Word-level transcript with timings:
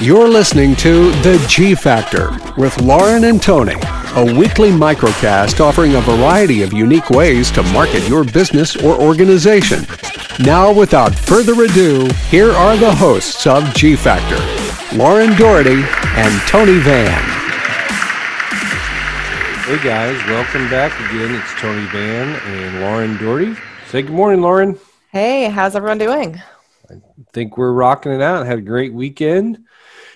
You're 0.00 0.28
listening 0.28 0.76
to 0.76 1.10
The 1.22 1.42
G 1.48 1.74
Factor 1.74 2.30
with 2.58 2.78
Lauren 2.82 3.24
and 3.24 3.42
Tony, 3.42 3.76
a 4.16 4.38
weekly 4.38 4.70
microcast 4.70 5.60
offering 5.60 5.94
a 5.94 6.00
variety 6.02 6.62
of 6.62 6.74
unique 6.74 7.08
ways 7.08 7.50
to 7.52 7.62
market 7.72 8.06
your 8.06 8.22
business 8.22 8.76
or 8.76 9.00
organization. 9.00 9.86
Now, 10.40 10.72
without 10.72 11.14
further 11.14 11.54
ado, 11.62 12.10
here 12.28 12.50
are 12.50 12.76
the 12.76 12.94
hosts 12.94 13.46
of 13.46 13.72
G 13.74 13.96
Factor 13.96 14.36
Lauren 14.94 15.30
Doherty 15.38 15.82
and 16.16 16.42
Tony 16.48 16.78
Van. 16.80 17.22
Hey 19.64 19.82
guys, 19.82 20.22
welcome 20.26 20.68
back 20.68 20.92
again. 21.08 21.34
It's 21.34 21.54
Tony 21.58 21.86
Van 21.86 22.34
and 22.52 22.80
Lauren 22.82 23.16
Doherty. 23.16 23.54
Say 23.88 24.02
good 24.02 24.12
morning, 24.12 24.42
Lauren. 24.42 24.78
Hey, 25.14 25.44
how's 25.48 25.76
everyone 25.76 25.98
doing? 25.98 26.42
I 26.90 26.94
think 27.32 27.56
we're 27.56 27.70
rocking 27.70 28.10
it 28.10 28.20
out. 28.20 28.46
Had 28.46 28.58
a 28.58 28.62
great 28.62 28.92
weekend. 28.92 29.64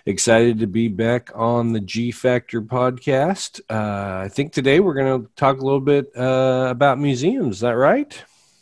Excited 0.06 0.59
to 0.59 0.66
be 0.66 0.88
back 0.88 1.30
on 1.36 1.73
the 1.73 1.78
G 1.78 2.10
Factor 2.10 2.60
podcast. 2.60 3.60
Uh, 3.70 4.24
I 4.24 4.28
think 4.28 4.52
today 4.52 4.80
we're 4.80 4.95
going 4.95 5.23
to 5.23 5.30
talk 5.37 5.60
a 5.60 5.64
little 5.64 5.78
bit 5.80 6.10
uh, 6.16 6.66
about 6.68 6.98
museums. 6.98 7.54
Is 7.54 7.60
that 7.60 7.76
right? 7.76 8.20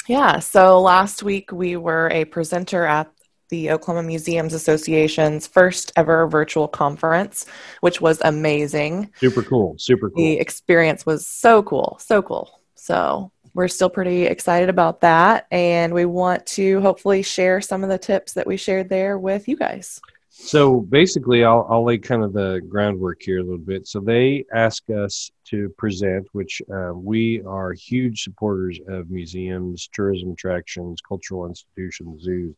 Yeah. 0.08 0.38
So 0.40 0.78
last 0.78 1.22
week 1.22 1.52
we 1.52 1.76
were 1.76 2.10
a 2.10 2.26
presenter 2.26 2.84
at 2.84 3.10
the 3.48 3.70
Oklahoma 3.70 4.06
Museums 4.06 4.52
Association's 4.52 5.46
first 5.46 5.90
ever 5.96 6.28
virtual 6.28 6.68
conference, 6.68 7.46
which 7.80 8.02
was 8.02 8.20
amazing. 8.22 9.10
Super 9.16 9.42
cool. 9.42 9.74
Super 9.78 10.10
cool. 10.10 10.22
The 10.22 10.38
experience 10.38 11.06
was 11.06 11.26
so 11.26 11.62
cool. 11.62 11.96
So 11.98 12.20
cool. 12.20 12.60
So 12.74 13.32
we're 13.56 13.68
still 13.68 13.88
pretty 13.88 14.24
excited 14.24 14.68
about 14.68 15.00
that. 15.00 15.46
And 15.50 15.94
we 15.94 16.04
want 16.04 16.44
to 16.46 16.80
hopefully 16.82 17.22
share 17.22 17.62
some 17.62 17.82
of 17.82 17.88
the 17.88 17.98
tips 17.98 18.34
that 18.34 18.46
we 18.46 18.58
shared 18.58 18.90
there 18.90 19.18
with 19.18 19.48
you 19.48 19.56
guys. 19.56 19.98
So 20.28 20.80
basically, 20.80 21.42
I'll, 21.44 21.66
I'll 21.70 21.82
lay 21.82 21.96
kind 21.96 22.22
of 22.22 22.34
the 22.34 22.60
groundwork 22.68 23.22
here 23.22 23.38
a 23.38 23.42
little 23.42 23.56
bit. 23.56 23.88
So 23.88 24.00
they 24.00 24.44
ask 24.52 24.82
us 24.90 25.30
to 25.46 25.70
present, 25.78 26.26
which 26.32 26.60
uh, 26.70 26.92
we 26.92 27.42
are 27.46 27.72
huge 27.72 28.22
supporters 28.22 28.78
of 28.88 29.10
museums, 29.10 29.88
tourism 29.90 30.32
attractions, 30.32 31.00
cultural 31.00 31.46
institutions, 31.46 32.24
zoos. 32.24 32.54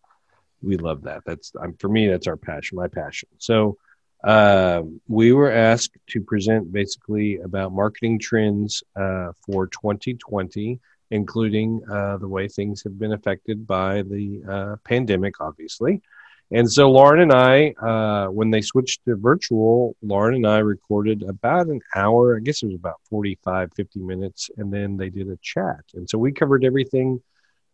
We 0.61 0.77
love 0.77 1.03
that. 1.03 1.23
That's 1.25 1.53
for 1.79 1.89
me. 1.89 2.09
That's 2.09 2.27
our 2.27 2.37
passion. 2.37 2.77
My 2.77 2.89
passion. 2.89 3.29
So 3.39 3.77
uh, 4.25 4.83
we 5.07 5.33
were 5.33 5.51
asked 5.51 5.97
to 6.09 6.21
present 6.21 6.73
basically 6.73 7.39
about 7.39 7.73
marketing 7.73 8.19
trends 8.19 8.83
uh, 8.97 9.33
for 9.47 9.69
2020, 9.69 10.81
including 11.11 11.81
uh, 11.91 12.17
the 12.17 12.29
way 12.29 12.49
things 12.49 12.83
have 12.83 12.99
been 12.99 13.13
affected 13.13 13.67
by 13.67 14.03
the 14.03 14.43
uh, 14.49 14.77
pandemic, 14.85 15.41
obviously. 15.41 16.03
And 16.51 16.71
so 16.71 16.91
Lauren 16.91 17.21
and 17.21 17.33
I, 17.33 17.71
uh, 17.73 18.29
when 18.29 18.51
they 18.51 18.63
switched 18.63 19.05
to 19.05 19.17
virtual, 19.17 19.95
Lauren 20.03 20.37
and 20.37 20.47
I 20.47 20.59
recorded 20.59 21.23
about 21.23 21.67
an 21.67 21.81
hour, 21.95 22.37
I 22.37 22.41
guess 22.41 22.63
it 22.63 22.67
was 22.67 22.75
about 22.75 23.01
45, 23.11 23.71
50 23.77 24.01
minutes, 24.01 24.51
and 24.57 24.73
then 24.73 24.97
they 24.97 25.11
did 25.11 25.29
a 25.29 25.37
chat. 25.43 25.81
And 25.95 26.09
so 26.09 26.17
we 26.17 26.33
covered 26.33 26.65
everything 26.65 27.21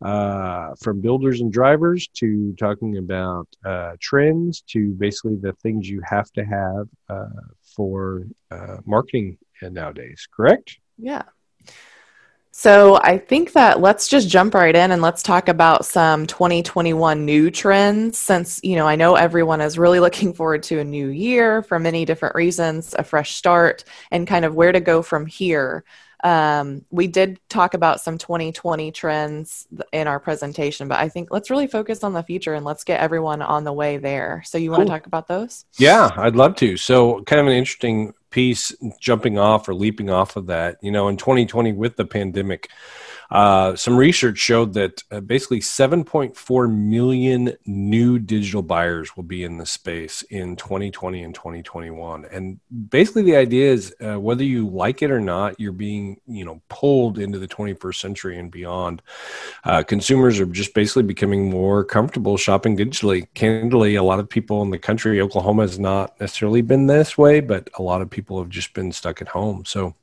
uh, 0.04 0.74
from 0.80 1.00
builders 1.00 1.40
and 1.40 1.50
drivers 1.50 2.08
to 2.08 2.54
talking 2.58 2.98
about 2.98 3.48
uh, 3.64 3.92
trends 4.00 4.60
to 4.68 4.90
basically 4.92 5.36
the 5.36 5.54
things 5.54 5.88
you 5.88 6.02
have 6.04 6.30
to 6.32 6.44
have 6.44 6.86
uh, 7.08 7.40
for 7.74 8.26
uh, 8.50 8.76
marketing 8.84 9.38
nowadays, 9.62 10.28
correct? 10.30 10.78
Yeah. 10.98 11.22
So 12.56 13.00
I 13.02 13.18
think 13.18 13.52
that 13.54 13.80
let's 13.80 14.06
just 14.06 14.28
jump 14.28 14.54
right 14.54 14.76
in 14.76 14.92
and 14.92 15.02
let's 15.02 15.24
talk 15.24 15.48
about 15.48 15.86
some 15.86 16.26
2021 16.26 17.24
new 17.24 17.50
trends 17.50 18.16
since, 18.16 18.60
you 18.62 18.76
know, 18.76 18.86
I 18.86 18.94
know 18.94 19.16
everyone 19.16 19.60
is 19.60 19.76
really 19.76 19.98
looking 20.06 20.34
forward 20.34 20.62
to 20.64 20.78
a 20.78 20.84
new 20.84 21.08
year 21.08 21.62
for 21.62 21.80
many 21.80 22.04
different 22.04 22.36
reasons, 22.36 22.94
a 22.96 23.02
fresh 23.02 23.34
start, 23.34 23.84
and 24.12 24.26
kind 24.26 24.44
of 24.44 24.54
where 24.54 24.70
to 24.70 24.80
go 24.80 25.02
from 25.02 25.26
here. 25.26 25.82
Um, 26.24 26.86
we 26.90 27.06
did 27.06 27.38
talk 27.50 27.74
about 27.74 28.00
some 28.00 28.16
2020 28.16 28.90
trends 28.92 29.68
in 29.92 30.08
our 30.08 30.18
presentation, 30.18 30.88
but 30.88 30.98
I 30.98 31.08
think 31.10 31.28
let's 31.30 31.50
really 31.50 31.66
focus 31.66 32.02
on 32.02 32.14
the 32.14 32.22
future 32.22 32.54
and 32.54 32.64
let's 32.64 32.82
get 32.82 33.00
everyone 33.00 33.42
on 33.42 33.64
the 33.64 33.72
way 33.72 33.98
there. 33.98 34.42
So, 34.46 34.56
you 34.56 34.70
want 34.70 34.84
to 34.84 34.88
talk 34.88 35.06
about 35.06 35.28
those? 35.28 35.66
Yeah, 35.78 36.10
I'd 36.16 36.34
love 36.34 36.56
to. 36.56 36.78
So, 36.78 37.22
kind 37.24 37.40
of 37.40 37.46
an 37.46 37.52
interesting 37.52 38.14
piece 38.34 38.74
jumping 38.98 39.38
off 39.38 39.68
or 39.68 39.74
leaping 39.76 40.10
off 40.10 40.34
of 40.34 40.46
that. 40.46 40.76
You 40.82 40.90
know, 40.90 41.06
in 41.06 41.16
2020 41.16 41.72
with 41.72 41.94
the 41.94 42.04
pandemic, 42.04 42.68
uh, 43.30 43.74
some 43.76 43.96
research 43.96 44.38
showed 44.38 44.74
that 44.74 45.02
uh, 45.10 45.20
basically 45.20 45.60
7.4 45.60 46.72
million 46.72 47.52
new 47.66 48.18
digital 48.18 48.62
buyers 48.62 49.16
will 49.16 49.24
be 49.24 49.44
in 49.44 49.58
the 49.58 49.66
space 49.66 50.22
in 50.30 50.56
2020 50.56 51.22
and 51.22 51.34
2021. 51.34 52.26
And 52.30 52.60
basically, 52.88 53.22
the 53.22 53.36
idea 53.36 53.72
is 53.72 53.94
uh, 54.04 54.20
whether 54.20 54.44
you 54.44 54.68
like 54.68 55.02
it 55.02 55.10
or 55.10 55.20
not, 55.20 55.58
you're 55.58 55.72
being 55.72 56.20
you 56.26 56.44
know 56.44 56.60
pulled 56.68 57.18
into 57.18 57.38
the 57.38 57.48
21st 57.48 57.96
century 57.96 58.38
and 58.38 58.50
beyond. 58.50 59.02
Uh, 59.64 59.82
consumers 59.82 60.40
are 60.40 60.46
just 60.46 60.74
basically 60.74 61.02
becoming 61.02 61.50
more 61.50 61.84
comfortable 61.84 62.36
shopping 62.36 62.76
digitally. 62.76 63.26
Candidly, 63.34 63.94
a 63.94 64.02
lot 64.02 64.18
of 64.18 64.28
people 64.28 64.62
in 64.62 64.70
the 64.70 64.78
country, 64.78 65.20
Oklahoma 65.20 65.62
has 65.62 65.78
not 65.78 66.18
necessarily 66.20 66.62
been 66.62 66.86
this 66.86 67.18
way, 67.18 67.40
but 67.40 67.68
a 67.78 67.82
lot 67.82 68.02
of 68.02 68.10
people 68.10 68.23
have 68.38 68.48
just 68.48 68.74
been 68.74 68.92
stuck 68.92 69.20
at 69.20 69.28
home. 69.28 69.64
So 69.64 69.94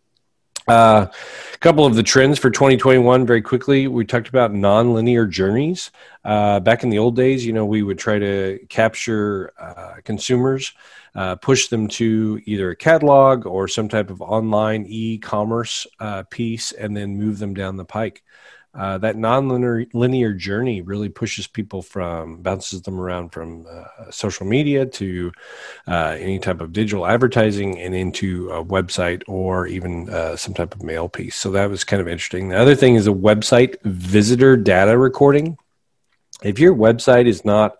uh, 0.67 1.07
a 1.53 1.57
couple 1.57 1.85
of 1.85 1.95
the 1.95 2.03
trends 2.03 2.37
for 2.37 2.51
2021 2.51 3.25
very 3.25 3.41
quickly. 3.41 3.87
We 3.87 4.05
talked 4.05 4.29
about 4.29 4.53
non-linear 4.53 5.25
journeys. 5.25 5.91
Uh, 6.23 6.59
back 6.59 6.83
in 6.83 6.89
the 6.89 6.99
old 6.99 7.15
days, 7.15 7.45
you 7.45 7.53
know, 7.53 7.65
we 7.65 7.81
would 7.81 7.97
try 7.97 8.19
to 8.19 8.59
capture 8.69 9.53
uh, 9.59 9.95
consumers, 10.03 10.71
uh, 11.15 11.35
push 11.35 11.67
them 11.67 11.87
to 11.87 12.39
either 12.45 12.69
a 12.69 12.75
catalog 12.75 13.47
or 13.47 13.67
some 13.67 13.89
type 13.89 14.11
of 14.11 14.21
online 14.21 14.85
e-commerce 14.87 15.87
uh, 15.99 16.23
piece, 16.29 16.71
and 16.73 16.95
then 16.95 17.17
move 17.17 17.39
them 17.39 17.53
down 17.53 17.75
the 17.75 17.85
pike 17.85 18.23
uh, 18.73 18.97
that 18.97 19.17
non-linear 19.17 19.85
linear 19.93 20.31
journey 20.31 20.81
really 20.81 21.09
pushes 21.09 21.45
people 21.45 21.81
from 21.81 22.37
bounces 22.37 22.81
them 22.83 22.99
around 22.99 23.29
from 23.29 23.65
uh, 23.69 24.09
social 24.09 24.45
media 24.45 24.85
to 24.85 25.31
uh, 25.87 26.15
any 26.17 26.39
type 26.39 26.61
of 26.61 26.71
digital 26.71 27.05
advertising 27.05 27.77
and 27.79 27.93
into 27.93 28.49
a 28.51 28.63
website 28.63 29.23
or 29.27 29.67
even 29.67 30.09
uh, 30.09 30.37
some 30.37 30.53
type 30.53 30.73
of 30.73 30.83
mail 30.83 31.09
piece. 31.09 31.35
So 31.35 31.51
that 31.51 31.69
was 31.69 31.83
kind 31.83 32.01
of 32.01 32.07
interesting. 32.07 32.49
The 32.49 32.59
other 32.59 32.75
thing 32.75 32.95
is 32.95 33.07
a 33.07 33.11
website 33.11 33.75
visitor 33.83 34.55
data 34.55 34.97
recording. 34.97 35.57
If 36.41 36.57
your 36.57 36.73
website 36.73 37.27
is 37.27 37.43
not 37.43 37.77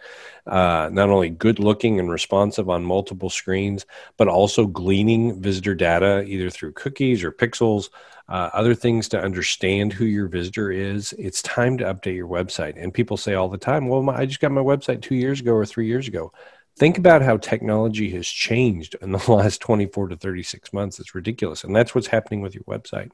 uh, 0.47 0.90
not 0.91 1.09
only 1.09 1.29
good 1.29 1.59
looking 1.59 2.00
and 2.00 2.12
responsive 2.12 2.69
on 2.69 2.84
multiple 2.84 3.29
screens, 3.29 3.85
but 4.18 4.28
also 4.28 4.66
gleaning 4.66 5.41
visitor 5.41 5.75
data 5.75 6.24
either 6.24 6.50
through 6.50 6.74
cookies 6.74 7.24
or 7.24 7.31
pixels, 7.31 7.90
uh, 8.29 8.50
other 8.53 8.74
things 8.74 9.09
to 9.09 9.22
understand 9.22 9.91
who 9.91 10.06
your 10.06 10.28
visitor 10.28 10.72
is. 10.72 11.13
It's 11.19 11.41
time 11.41 11.78
to 11.80 11.84
update 11.84 12.16
your 12.16 12.28
website. 12.28 12.81
And 12.81 12.94
people 12.94 13.18
say 13.18 13.34
all 13.34 13.50
the 13.50 13.57
time, 13.57 13.88
well, 13.88 14.01
my, 14.01 14.16
I 14.16 14.25
just 14.25 14.40
got 14.40 14.51
my 14.51 14.62
website 14.62 15.01
two 15.01 15.16
years 15.16 15.41
ago 15.41 15.51
or 15.51 15.66
three 15.66 15.88
years 15.88 16.07
ago. 16.07 16.31
Think 16.78 16.97
about 16.97 17.22
how 17.22 17.38
technology 17.38 18.09
has 18.12 18.25
changed 18.25 18.96
in 19.01 19.12
the 19.12 19.18
last 19.31 19.59
24 19.59 20.09
to 20.09 20.16
36 20.16 20.72
months. 20.72 21.00
It's 21.00 21.13
ridiculous. 21.13 21.63
And 21.63 21.75
that's 21.75 21.94
what's 21.94 22.07
happening 22.07 22.41
with 22.41 22.56
your 22.56 22.63
website. 22.63 23.12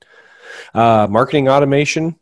Uh, 0.73 1.07
marketing 1.09 1.49
automation. 1.49 2.15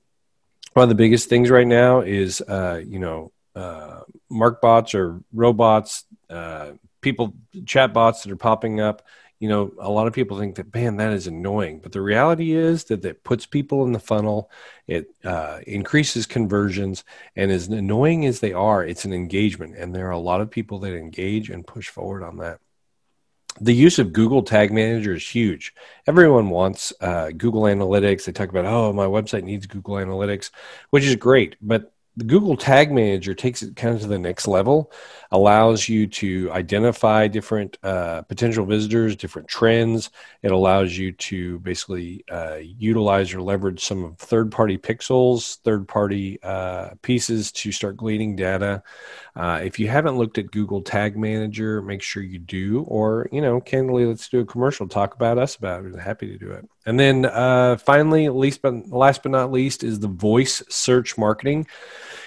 One 0.73 0.83
of 0.83 0.89
the 0.89 0.95
biggest 0.95 1.29
things 1.29 1.49
right 1.49 1.67
now 1.67 1.99
is, 1.99 2.41
uh, 2.41 2.81
you 2.85 2.99
know, 2.99 3.31
uh, 3.55 4.01
mark 4.35 4.61
bots 4.61 4.93
or 4.93 5.21
robots, 5.33 6.05
uh, 6.29 6.71
people, 7.01 7.33
chat 7.65 7.93
bots 7.93 8.23
that 8.23 8.31
are 8.31 8.37
popping 8.37 8.79
up. 8.79 9.01
You 9.39 9.49
know, 9.49 9.73
a 9.79 9.89
lot 9.89 10.07
of 10.07 10.13
people 10.13 10.39
think 10.39 10.55
that, 10.55 10.73
man, 10.73 10.97
that 10.97 11.11
is 11.11 11.27
annoying. 11.27 11.79
But 11.79 11.91
the 11.91 12.01
reality 12.01 12.53
is 12.53 12.85
that 12.85 13.03
it 13.03 13.23
puts 13.23 13.45
people 13.45 13.83
in 13.83 13.91
the 13.91 13.99
funnel, 13.99 14.49
it 14.87 15.07
uh, 15.23 15.59
increases 15.67 16.25
conversions, 16.25 17.03
and 17.35 17.51
as 17.51 17.67
annoying 17.67 18.25
as 18.25 18.39
they 18.39 18.53
are, 18.53 18.83
it's 18.83 19.05
an 19.05 19.13
engagement. 19.13 19.75
And 19.75 19.93
there 19.93 20.07
are 20.07 20.11
a 20.11 20.19
lot 20.19 20.41
of 20.41 20.49
people 20.49 20.79
that 20.79 20.95
engage 20.95 21.49
and 21.49 21.67
push 21.67 21.89
forward 21.89 22.23
on 22.23 22.37
that 22.37 22.59
the 23.59 23.73
use 23.73 23.99
of 23.99 24.13
Google 24.13 24.43
Tag 24.43 24.71
Manager 24.71 25.13
is 25.13 25.27
huge. 25.27 25.73
Everyone 26.07 26.49
wants 26.49 26.91
uh, 26.99 27.31
Google 27.35 27.63
Analytics. 27.63 28.25
They 28.25 28.31
talk 28.31 28.49
about, 28.49 28.65
oh, 28.65 28.91
my 28.91 29.05
website 29.05 29.43
needs 29.43 29.65
Google 29.65 29.95
Analytics, 29.95 30.51
which 30.89 31.05
is 31.05 31.15
great. 31.15 31.55
But 31.61 31.93
the 32.17 32.23
Google 32.23 32.55
Tag 32.55 32.91
Manager 32.91 33.33
takes 33.33 33.61
it 33.61 33.75
kind 33.75 33.93
of 33.93 34.01
to 34.01 34.07
the 34.07 34.17
next 34.17 34.47
level, 34.47 34.91
allows 35.31 35.89
you 35.89 36.07
to 36.07 36.49
identify 36.51 37.27
different 37.27 37.77
uh, 37.83 38.21
potential 38.21 38.65
visitors, 38.65 39.17
different 39.17 39.49
trends. 39.49 40.11
It 40.41 40.51
allows 40.51 40.97
you 40.97 41.11
to 41.11 41.59
basically 41.59 42.23
uh, 42.31 42.59
utilize 42.61 43.33
or 43.33 43.41
leverage 43.41 43.83
some 43.83 44.05
of 44.05 44.17
third 44.17 44.49
party 44.49 44.77
pixels, 44.77 45.59
third 45.61 45.87
party 45.87 46.39
uh, 46.41 46.91
pieces 47.01 47.51
to 47.51 47.71
start 47.73 47.97
gleaning 47.97 48.35
data. 48.37 48.81
Uh, 49.35 49.59
if 49.63 49.77
you 49.77 49.89
haven't 49.89 50.17
looked 50.17 50.37
at 50.37 50.51
Google 50.51 50.81
Tag 50.81 51.17
Manager, 51.17 51.81
make 51.81 52.01
sure 52.01 52.23
you 52.23 52.39
do. 52.39 52.83
Or, 52.87 53.27
you 53.31 53.41
know, 53.41 53.59
candidly, 53.59 54.05
let's 54.05 54.29
do 54.29 54.39
a 54.39 54.45
commercial, 54.45 54.87
talk 54.87 55.15
about 55.15 55.37
us 55.37 55.57
about 55.57 55.83
it. 55.83 55.93
I'm 55.93 55.99
happy 55.99 56.27
to 56.27 56.37
do 56.37 56.51
it. 56.51 56.69
And 56.85 56.99
then 56.99 57.25
uh, 57.25 57.77
finally, 57.77 58.29
least 58.29 58.61
but 58.61 58.89
last 58.89 59.23
but 59.23 59.31
not 59.31 59.51
least, 59.51 59.83
is 59.83 59.99
the 59.99 60.07
voice 60.07 60.61
search 60.69 61.17
marketing. 61.17 61.67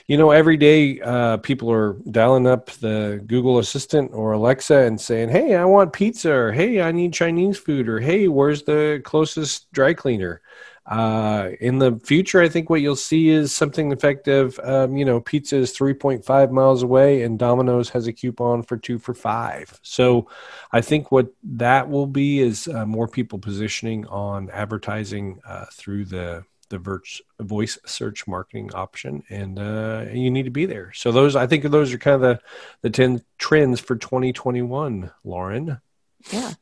You 0.09 0.17
know, 0.17 0.31
every 0.31 0.57
day 0.57 1.01
uh, 1.01 1.37
people 1.37 1.71
are 1.71 1.95
dialing 2.11 2.47
up 2.47 2.71
the 2.71 3.23
Google 3.27 3.59
Assistant 3.59 4.11
or 4.13 4.33
Alexa 4.33 4.75
and 4.77 5.01
saying, 5.01 5.29
"Hey, 5.29 5.55
I 5.55 5.65
want 5.65 5.93
pizza," 5.93 6.33
or 6.33 6.53
"Hey, 6.53 6.81
I 6.81 6.93
need 6.93 7.13
Chinese 7.13 7.59
food," 7.59 7.89
or 7.89 8.01
"Hey, 8.01 8.27
where's 8.27 8.63
the 8.65 9.01
closest 9.05 9.71
dry 9.73 9.95
cleaner?" 9.95 10.41
Uh, 10.89 11.51
in 11.61 11.79
the 11.79 12.01
future, 12.03 12.41
I 12.41 12.49
think 12.49 12.71
what 12.71 12.81
you'll 12.81 12.97
see 12.97 13.29
is 13.29 13.53
something 13.53 13.93
effective. 13.93 14.59
Um, 14.63 14.97
you 14.97 15.05
know, 15.05 15.21
pizza 15.21 15.57
is 15.57 15.77
3.5 15.77 16.51
miles 16.51 16.83
away, 16.83 17.23
and 17.23 17.39
Domino's 17.39 17.91
has 17.91 18.07
a 18.07 18.13
coupon 18.13 18.63
for 18.63 18.79
two 18.79 18.99
for 18.99 19.13
five. 19.13 19.79
So, 19.83 20.29
I 20.73 20.81
think 20.81 21.13
what 21.13 21.29
that 21.43 21.91
will 21.91 22.07
be 22.07 22.41
is 22.41 22.69
uh, 22.69 22.87
more 22.87 23.07
people 23.07 23.39
positioning 23.39 24.07
on 24.07 24.49
advertising 24.49 25.41
uh, 25.47 25.67
through 25.73 26.07
the 26.07 26.45
the 26.71 27.01
voice 27.41 27.79
search 27.87 28.27
marketing 28.27 28.73
option, 28.75 29.23
and 29.29 29.59
uh, 29.59 30.05
you 30.13 30.31
need 30.31 30.45
to 30.45 30.51
be 30.51 30.65
there. 30.65 30.93
So, 30.95 31.13
those 31.13 31.37
I 31.37 31.47
think 31.47 31.65
those 31.65 31.93
are 31.93 31.99
kind 31.99 32.15
of 32.15 32.23
the 32.23 32.41
the 32.81 32.91
10 32.91 33.23
trends 33.37 33.79
for 33.79 33.95
2021. 33.95 35.11
Lauren, 35.23 35.83
yeah. 36.31 36.55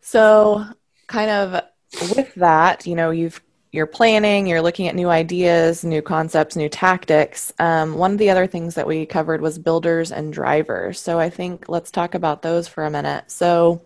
So, 0.00 0.64
kind 1.08 1.30
of 1.30 1.62
with 2.00 2.34
that, 2.34 2.86
you 2.86 2.94
know, 2.94 3.10
you've 3.10 3.40
you're 3.72 3.86
planning, 3.86 4.46
you're 4.46 4.60
looking 4.60 4.86
at 4.86 4.94
new 4.94 5.08
ideas, 5.08 5.82
new 5.82 6.02
concepts, 6.02 6.56
new 6.56 6.68
tactics. 6.68 7.54
Um, 7.58 7.94
one 7.94 8.12
of 8.12 8.18
the 8.18 8.28
other 8.28 8.46
things 8.46 8.74
that 8.74 8.86
we 8.86 9.06
covered 9.06 9.40
was 9.40 9.58
builders 9.58 10.12
and 10.12 10.30
drivers. 10.30 11.00
So 11.00 11.18
I 11.18 11.30
think 11.30 11.70
let's 11.70 11.90
talk 11.90 12.14
about 12.14 12.42
those 12.42 12.68
for 12.68 12.84
a 12.84 12.90
minute. 12.90 13.30
So 13.30 13.80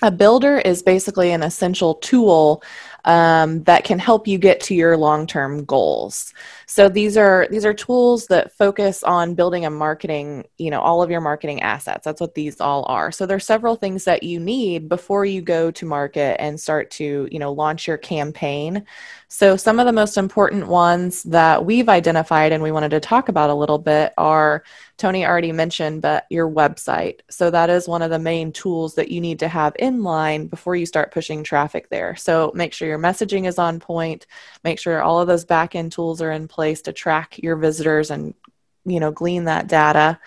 a 0.00 0.12
builder 0.12 0.58
is 0.58 0.80
basically 0.80 1.32
an 1.32 1.42
essential 1.42 1.94
tool 1.94 2.62
um, 3.06 3.62
that 3.64 3.84
can 3.84 3.98
help 3.98 4.26
you 4.26 4.36
get 4.36 4.60
to 4.60 4.74
your 4.74 4.96
long-term 4.96 5.64
goals. 5.64 6.34
So 6.66 6.88
these 6.88 7.16
are 7.16 7.46
these 7.50 7.64
are 7.64 7.72
tools 7.72 8.26
that 8.26 8.52
focus 8.52 9.04
on 9.04 9.34
building 9.34 9.64
a 9.64 9.70
marketing, 9.70 10.44
you 10.58 10.70
know, 10.70 10.80
all 10.80 11.02
of 11.02 11.10
your 11.10 11.20
marketing 11.20 11.62
assets. 11.62 12.04
That's 12.04 12.20
what 12.20 12.34
these 12.34 12.60
all 12.60 12.84
are. 12.88 13.12
So 13.12 13.24
there's 13.24 13.46
several 13.46 13.76
things 13.76 14.04
that 14.04 14.24
you 14.24 14.40
need 14.40 14.88
before 14.88 15.24
you 15.24 15.40
go 15.40 15.70
to 15.70 15.86
market 15.86 16.40
and 16.40 16.60
start 16.60 16.90
to, 16.92 17.28
you 17.30 17.38
know, 17.38 17.52
launch 17.52 17.86
your 17.86 17.96
campaign. 17.96 18.84
So 19.28 19.56
some 19.56 19.78
of 19.78 19.86
the 19.86 19.92
most 19.92 20.16
important 20.16 20.66
ones 20.66 21.22
that 21.24 21.64
we've 21.64 21.88
identified 21.88 22.52
and 22.52 22.62
we 22.62 22.72
wanted 22.72 22.90
to 22.90 23.00
talk 23.00 23.28
about 23.28 23.50
a 23.50 23.54
little 23.54 23.78
bit 23.78 24.12
are 24.18 24.64
Tony 24.98 25.26
already 25.26 25.52
mentioned, 25.52 26.00
but 26.00 26.26
your 26.30 26.48
website. 26.48 27.20
So 27.28 27.50
that 27.50 27.68
is 27.68 27.88
one 27.88 28.02
of 28.02 28.10
the 28.10 28.18
main 28.18 28.52
tools 28.52 28.94
that 28.94 29.10
you 29.10 29.20
need 29.20 29.38
to 29.40 29.48
have 29.48 29.74
in 29.78 30.02
line 30.02 30.46
before 30.46 30.74
you 30.74 30.86
start 30.86 31.12
pushing 31.12 31.42
traffic 31.42 31.90
there. 31.90 32.16
So 32.16 32.50
make 32.54 32.72
sure 32.72 32.88
your 32.88 32.95
messaging 32.98 33.46
is 33.46 33.58
on 33.58 33.80
point, 33.80 34.26
make 34.64 34.78
sure 34.78 35.02
all 35.02 35.20
of 35.20 35.28
those 35.28 35.44
back 35.44 35.74
end 35.74 35.92
tools 35.92 36.22
are 36.22 36.32
in 36.32 36.48
place 36.48 36.82
to 36.82 36.92
track 36.92 37.38
your 37.42 37.56
visitors 37.56 38.10
and 38.10 38.34
you 38.84 39.00
know 39.00 39.10
glean 39.10 39.44
that 39.44 39.66
data. 39.66 40.18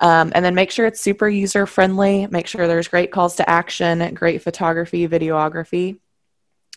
Um, 0.00 0.32
and 0.34 0.44
then 0.44 0.54
make 0.54 0.70
sure 0.70 0.86
it's 0.86 1.00
super 1.00 1.28
user 1.28 1.66
friendly. 1.66 2.26
Make 2.26 2.46
sure 2.46 2.66
there's 2.66 2.88
great 2.88 3.12
calls 3.12 3.36
to 3.36 3.48
action, 3.48 4.14
great 4.14 4.42
photography, 4.42 5.06
videography 5.06 5.98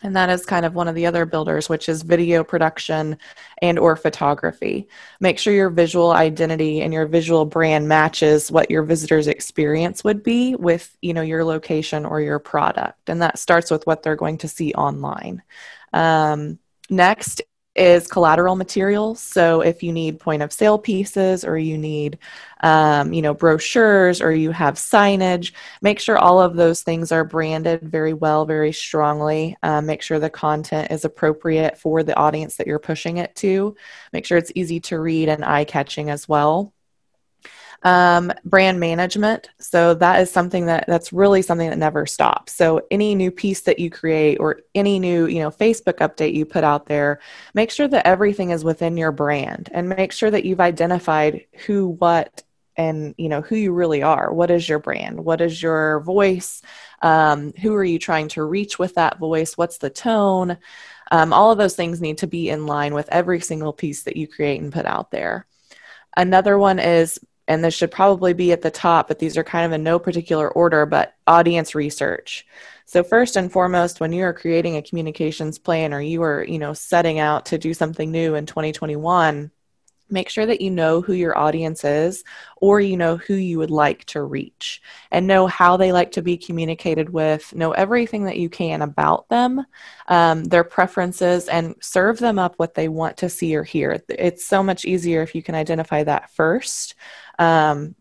and 0.04 0.16
that 0.16 0.30
is 0.30 0.46
kind 0.46 0.66
of 0.66 0.76
one 0.76 0.88
of 0.88 0.96
the 0.96 1.06
other 1.06 1.26
builders 1.26 1.70
which 1.70 1.90
is 1.90 2.04
video 2.04 2.44
production 2.44 3.18
and 3.62 3.80
or 3.80 3.96
photography. 3.96 4.88
Make 5.20 5.40
sure 5.40 5.54
your 5.54 5.70
visual 5.70 6.12
identity 6.12 6.82
and 6.82 6.94
your 6.94 7.08
visual 7.08 7.46
brand 7.46 7.88
matches 7.88 8.52
what 8.52 8.70
your 8.70 8.84
visitors 8.84 9.28
experience 9.28 10.04
would 10.04 10.22
be 10.22 10.56
with 10.56 10.96
you 11.02 11.14
know 11.14 11.22
your 11.22 11.44
location 11.44 12.06
or 12.06 12.22
your 12.22 12.40
product. 12.40 13.10
And 13.10 13.22
that 13.22 13.40
starts 13.40 13.72
with 13.72 13.88
what 13.88 14.04
they're 14.04 14.16
going 14.16 14.38
to 14.40 14.48
see 14.48 14.74
online. 14.74 15.42
Um, 15.94 16.60
next 16.90 17.42
is 17.76 18.08
collateral 18.08 18.56
materials. 18.56 19.20
So 19.20 19.62
if 19.62 19.82
you 19.82 19.92
need 19.92 20.20
point 20.20 20.44
of 20.44 20.54
sale 20.54 20.78
pieces 20.78 21.44
or 21.44 21.58
you 21.58 21.78
need, 21.78 22.20
um, 22.62 23.14
you 23.14 23.22
know, 23.22 23.34
brochures 23.34 24.22
or 24.22 24.32
you 24.32 24.52
have 24.52 24.76
signage, 24.76 25.54
make 25.82 26.00
sure 26.00 26.18
all 26.18 26.40
of 26.40 26.56
those 26.56 26.84
things 26.84 27.12
are 27.12 27.24
branded 27.24 27.82
very 27.82 28.14
well, 28.14 28.46
very 28.46 28.74
strongly. 28.74 29.58
Um, 29.64 29.88
make 29.88 30.02
sure 30.02 30.20
the 30.20 30.30
content 30.30 30.92
is 30.92 31.04
appropriate 31.04 31.78
for 31.80 32.04
the 32.04 32.16
audience 32.16 32.58
that 32.58 32.68
you're 32.68 32.80
pushing 32.80 33.18
it 33.18 33.36
to. 33.38 33.76
Make 34.12 34.26
sure 34.26 34.38
it's 34.38 34.52
easy 34.56 34.80
to 34.82 35.00
read 35.00 35.30
and 35.30 35.44
eye 35.44 35.66
catching 35.66 36.10
as 36.10 36.28
well 36.28 36.74
um, 37.84 38.32
brand 38.46 38.80
management. 38.80 39.50
So 39.60 39.94
that 39.96 40.22
is 40.22 40.32
something 40.32 40.66
that 40.68 40.86
that's 40.88 41.14
really 41.14 41.42
something 41.42 41.70
that 41.70 41.78
never 41.78 42.06
stops. 42.06 42.54
So 42.54 42.82
any 42.90 43.14
new 43.14 43.30
piece 43.30 43.62
that 43.62 43.80
you 43.80 43.90
create 43.90 44.38
or 44.40 44.62
any 44.74 45.00
new 45.00 45.28
you 45.28 45.40
know 45.40 45.52
facebook 45.52 45.98
update 45.98 46.34
you 46.34 46.46
put 46.46 46.64
out 46.64 46.86
there 46.86 47.20
make 47.54 47.72
sure 47.72 47.88
that 47.88 48.08
everything 48.08 48.52
is 48.52 48.64
within 48.64 48.98
your 48.98 49.12
brand 49.12 49.70
and 49.74 49.90
make 49.90 50.12
sure 50.12 50.32
that 50.32 50.46
you've 50.46 50.60
identified 50.60 51.46
who 51.66 51.90
what 51.90 52.44
and 52.76 53.14
you 53.18 53.30
know 53.30 53.42
who 53.42 53.56
you 53.56 53.72
really 53.72 54.02
are. 54.02 54.34
What 54.34 54.50
is 54.50 54.68
your 54.68 54.80
brand? 54.80 55.24
What 55.24 55.42
is 55.42 55.62
your 55.62 56.00
voice? 56.02 56.62
Um, 57.02 57.54
who 57.62 57.74
are 57.76 57.84
you 57.84 58.00
trying 58.00 58.30
to 58.30 58.44
reach 58.44 58.80
with 58.80 58.96
that 58.96 59.20
voice? 59.20 59.58
What's 59.58 59.78
the 59.78 59.90
tone? 59.90 60.58
Um, 61.12 61.34
all 61.34 61.52
of 61.52 61.58
those 61.58 61.76
things 61.76 62.02
need 62.02 62.20
to 62.20 62.28
be 62.28 62.50
in 62.50 62.66
line 62.66 62.94
with 62.94 63.10
every 63.10 63.42
single 63.42 63.74
piece 63.74 64.04
that 64.04 64.18
you 64.18 64.28
create 64.28 64.62
and 64.62 64.74
put 64.74 64.86
out 64.86 65.12
there. 65.12 65.46
Another 66.16 66.58
one 66.58 66.80
is 66.80 67.20
and 67.54 67.64
this 67.64 67.76
should 67.76 67.92
probably 67.92 68.34
be 68.34 68.52
at 68.52 68.64
the 68.64 68.72
top, 68.72 69.08
but 69.08 69.20
these 69.20 69.38
are 69.38 69.44
kind 69.44 69.64
of 69.66 69.72
in 69.74 69.84
no 69.84 70.00
particular 70.00 70.50
order, 70.50 70.88
but 70.88 71.14
audience 71.28 71.76
research. 71.76 72.48
So 72.86 73.04
first 73.04 73.36
and 73.36 73.52
foremost, 73.52 74.00
when 74.00 74.12
you 74.12 74.24
are 74.24 74.34
creating 74.34 74.76
a 74.76 74.82
communications 74.82 75.60
plan 75.60 75.94
or 75.94 76.02
you 76.02 76.24
are, 76.24 76.44
you 76.44 76.58
know, 76.58 76.74
setting 76.74 77.20
out 77.20 77.46
to 77.48 77.60
do 77.60 77.76
something 77.76 78.12
new 78.12 78.34
in 78.34 78.48
2021, 78.48 79.52
make 80.10 80.30
sure 80.30 80.46
that 80.46 80.62
you 80.62 80.70
know 80.70 81.02
who 81.02 81.14
your 81.14 81.38
audience 81.38 81.84
is 81.84 82.24
or 82.58 82.80
you 82.80 82.96
know 82.96 83.18
who 83.18 83.34
you 83.34 83.58
would 83.58 83.72
like 83.72 84.06
to 84.06 84.22
reach 84.22 84.82
and 85.12 85.26
know 85.26 85.48
how 85.48 85.76
they 85.76 85.92
like 85.92 86.12
to 86.12 86.22
be 86.22 86.38
communicated 86.38 87.10
with 87.10 87.54
know 87.56 87.72
everything 87.72 88.26
that 88.26 88.38
you 88.38 88.50
can 88.50 88.82
about 88.82 89.28
them 89.30 89.66
um, 90.08 90.44
their 90.44 90.64
preferences 90.64 91.48
and 91.48 91.76
serve 91.82 92.20
them 92.20 92.38
up 92.38 92.54
what 92.58 92.76
they 92.76 92.88
want 92.88 93.18
to 93.18 93.30
see 93.30 93.56
or 93.56 93.64
hear 93.64 94.02
it's 94.10 94.46
so 94.46 94.62
much 94.62 94.86
easier 94.86 95.22
if 95.22 95.34
you 95.34 95.42
can 95.42 95.56
identify 95.56 96.04
that 96.04 96.30
first 96.32 96.96
um, 97.40 97.96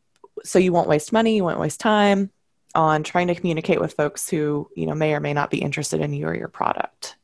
so 0.44 0.58
you 0.58 0.72
won't 0.72 0.88
waste 0.88 1.12
money, 1.12 1.36
you 1.36 1.44
won't 1.44 1.60
waste 1.60 1.80
time 1.80 2.30
on 2.74 3.02
trying 3.02 3.26
to 3.28 3.34
communicate 3.34 3.80
with 3.80 3.92
folks 3.92 4.28
who 4.28 4.68
you 4.74 4.86
know 4.86 4.94
may 4.94 5.14
or 5.14 5.20
may 5.20 5.34
not 5.34 5.50
be 5.50 5.58
interested 5.58 6.00
in 6.00 6.12
you 6.12 6.26
or 6.26 6.34
your 6.34 6.48
product. 6.48 7.16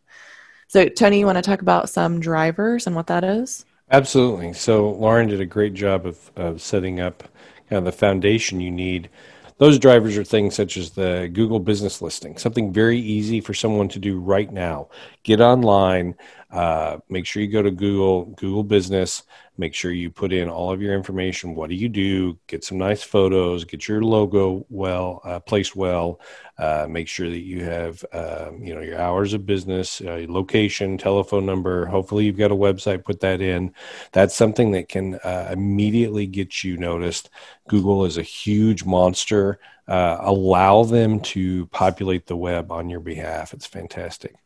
So, 0.68 0.86
Tony, 0.86 1.18
you 1.18 1.26
want 1.26 1.38
to 1.38 1.42
talk 1.42 1.62
about 1.62 1.88
some 1.88 2.20
drivers 2.20 2.86
and 2.86 2.94
what 2.94 3.06
that 3.06 3.24
is? 3.24 3.64
Absolutely. 3.90 4.52
So, 4.52 4.90
Lauren 4.90 5.26
did 5.26 5.40
a 5.40 5.46
great 5.46 5.72
job 5.72 6.04
of, 6.04 6.30
of 6.36 6.60
setting 6.60 7.00
up 7.00 7.22
kind 7.70 7.78
of 7.78 7.84
the 7.84 7.92
foundation 7.92 8.60
you 8.60 8.70
need. 8.70 9.08
Those 9.56 9.78
drivers 9.78 10.18
are 10.18 10.24
things 10.24 10.54
such 10.54 10.76
as 10.76 10.90
the 10.90 11.30
Google 11.32 11.58
business 11.58 12.02
listing, 12.02 12.36
something 12.36 12.70
very 12.70 12.98
easy 12.98 13.40
for 13.40 13.54
someone 13.54 13.88
to 13.88 13.98
do 13.98 14.20
right 14.20 14.52
now. 14.52 14.88
Get 15.22 15.40
online, 15.40 16.14
uh, 16.50 16.98
make 17.08 17.24
sure 17.24 17.42
you 17.42 17.48
go 17.48 17.62
to 17.62 17.70
Google, 17.70 18.26
Google 18.26 18.62
Business, 18.62 19.22
Make 19.58 19.74
sure 19.74 19.90
you 19.90 20.08
put 20.08 20.32
in 20.32 20.48
all 20.48 20.70
of 20.70 20.80
your 20.80 20.94
information. 20.94 21.56
What 21.56 21.68
do 21.68 21.74
you 21.74 21.88
do? 21.88 22.38
Get 22.46 22.62
some 22.62 22.78
nice 22.78 23.02
photos. 23.02 23.64
Get 23.64 23.88
your 23.88 24.02
logo 24.02 24.64
well 24.70 25.20
uh, 25.24 25.40
placed 25.40 25.74
well. 25.74 26.20
Uh, 26.56 26.86
make 26.88 27.08
sure 27.08 27.28
that 27.28 27.40
you 27.40 27.64
have 27.64 28.04
um, 28.12 28.62
you 28.62 28.72
know 28.72 28.80
your 28.80 29.00
hours 29.00 29.32
of 29.32 29.46
business, 29.46 30.00
uh, 30.00 30.24
location, 30.28 30.96
telephone 30.96 31.44
number. 31.44 31.86
Hopefully, 31.86 32.24
you've 32.24 32.38
got 32.38 32.52
a 32.52 32.56
website. 32.56 33.04
Put 33.04 33.18
that 33.20 33.40
in. 33.40 33.74
That's 34.12 34.36
something 34.36 34.70
that 34.72 34.88
can 34.88 35.16
uh, 35.16 35.50
immediately 35.52 36.28
get 36.28 36.62
you 36.62 36.76
noticed. 36.76 37.28
Google 37.68 38.04
is 38.04 38.16
a 38.16 38.22
huge 38.22 38.84
monster. 38.84 39.58
Uh, 39.88 40.18
allow 40.20 40.84
them 40.84 41.18
to 41.18 41.66
populate 41.66 42.26
the 42.26 42.36
web 42.36 42.70
on 42.70 42.88
your 42.88 43.00
behalf. 43.00 43.52
It's 43.52 43.66
fantastic. 43.66 44.36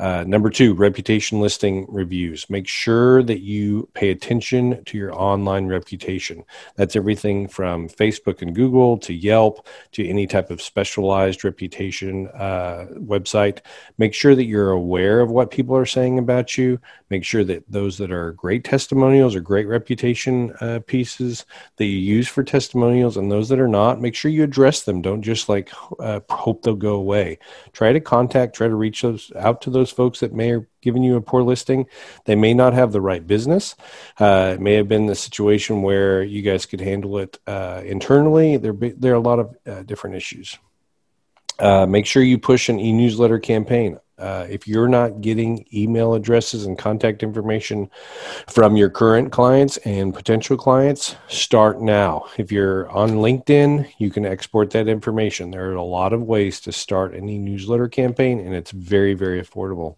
Uh, 0.00 0.24
number 0.26 0.48
two, 0.48 0.72
reputation 0.72 1.40
listing 1.40 1.84
reviews. 1.86 2.48
Make 2.48 2.66
sure 2.66 3.22
that 3.24 3.40
you 3.40 3.86
pay 3.92 4.10
attention 4.10 4.82
to 4.86 4.96
your 4.96 5.14
online 5.14 5.66
reputation. 5.66 6.42
That's 6.76 6.96
everything 6.96 7.48
from 7.48 7.86
Facebook 7.86 8.40
and 8.40 8.54
Google 8.54 8.96
to 8.98 9.12
Yelp 9.12 9.66
to 9.92 10.08
any 10.08 10.26
type 10.26 10.50
of 10.50 10.62
specialized 10.62 11.44
reputation 11.44 12.28
uh, 12.28 12.86
website. 12.94 13.58
Make 13.98 14.14
sure 14.14 14.34
that 14.34 14.46
you're 14.46 14.70
aware 14.70 15.20
of 15.20 15.30
what 15.30 15.50
people 15.50 15.76
are 15.76 15.84
saying 15.84 16.18
about 16.18 16.56
you. 16.56 16.80
Make 17.10 17.24
sure 17.24 17.44
that 17.44 17.64
those 17.68 17.98
that 17.98 18.10
are 18.10 18.32
great 18.32 18.64
testimonials 18.64 19.34
or 19.34 19.40
great 19.40 19.66
reputation 19.66 20.54
uh, 20.62 20.80
pieces 20.86 21.44
that 21.76 21.84
you 21.84 21.98
use 21.98 22.28
for 22.28 22.42
testimonials 22.42 23.18
and 23.18 23.30
those 23.30 23.50
that 23.50 23.60
are 23.60 23.68
not, 23.68 24.00
make 24.00 24.14
sure 24.14 24.30
you 24.30 24.44
address 24.44 24.84
them. 24.84 25.02
Don't 25.02 25.20
just 25.20 25.48
like 25.48 25.70
uh, 25.98 26.20
hope 26.30 26.62
they'll 26.62 26.74
go 26.74 26.94
away. 26.94 27.38
Try 27.72 27.92
to 27.92 28.00
contact, 28.00 28.56
try 28.56 28.68
to 28.68 28.74
reach 28.74 29.02
those 29.02 29.30
out 29.36 29.60
to 29.62 29.70
those 29.70 29.89
those 29.90 29.96
folks 29.96 30.20
that 30.20 30.32
may 30.32 30.48
have 30.48 30.64
given 30.80 31.02
you 31.02 31.16
a 31.16 31.20
poor 31.20 31.42
listing. 31.42 31.86
They 32.24 32.36
may 32.36 32.54
not 32.54 32.74
have 32.74 32.92
the 32.92 33.00
right 33.00 33.26
business. 33.26 33.76
Uh, 34.18 34.52
it 34.54 34.60
may 34.60 34.74
have 34.74 34.88
been 34.88 35.06
the 35.06 35.14
situation 35.14 35.82
where 35.82 36.22
you 36.22 36.42
guys 36.42 36.66
could 36.66 36.80
handle 36.80 37.18
it 37.18 37.38
uh, 37.46 37.82
internally. 37.84 38.56
There, 38.56 38.72
there 38.72 39.12
are 39.12 39.16
a 39.16 39.20
lot 39.20 39.38
of 39.38 39.56
uh, 39.66 39.82
different 39.82 40.16
issues. 40.16 40.58
Uh, 41.58 41.86
make 41.86 42.06
sure 42.06 42.22
you 42.22 42.38
push 42.38 42.68
an 42.68 42.80
e-newsletter 42.80 43.38
campaign. 43.38 43.98
Uh, 44.20 44.46
if 44.48 44.68
you're 44.68 44.88
not 44.88 45.20
getting 45.20 45.66
email 45.72 46.14
addresses 46.14 46.66
and 46.66 46.78
contact 46.78 47.22
information 47.22 47.90
from 48.46 48.76
your 48.76 48.90
current 48.90 49.32
clients 49.32 49.76
and 49.78 50.14
potential 50.14 50.56
clients, 50.56 51.16
start 51.28 51.80
now. 51.80 52.26
If 52.36 52.52
you're 52.52 52.88
on 52.90 53.10
LinkedIn, 53.10 53.90
you 53.98 54.10
can 54.10 54.26
export 54.26 54.70
that 54.70 54.88
information. 54.88 55.50
There 55.50 55.70
are 55.70 55.74
a 55.74 55.82
lot 55.82 56.12
of 56.12 56.22
ways 56.22 56.60
to 56.60 56.72
start 56.72 57.14
any 57.14 57.38
newsletter 57.38 57.88
campaign, 57.88 58.40
and 58.40 58.54
it's 58.54 58.70
very, 58.70 59.14
very 59.14 59.42
affordable. 59.42 59.96